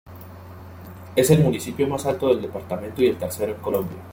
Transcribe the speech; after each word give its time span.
Es 1.15 1.29
el 1.29 1.43
municipio 1.43 1.87
más 1.87 2.07
alto 2.07 2.29
del 2.29 2.41
departamento 2.41 3.03
y 3.03 3.09
el 3.09 3.19
tercero 3.19 3.53
en 3.53 3.61
Colombia. 3.61 3.99